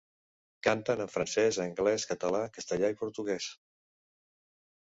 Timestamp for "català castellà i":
2.13-2.99